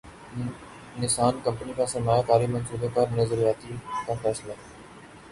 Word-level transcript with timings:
نسان 1.01 1.33
company 1.43 1.73
کا 1.77 1.85
سرمایہ 1.91 2.21
کاری 2.27 2.47
منصوبے 2.53 2.87
پر 2.93 3.05
نظرثانی 3.11 3.77
کا 4.07 4.13
فیصلہ 4.21 4.53